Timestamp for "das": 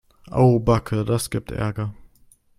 1.05-1.29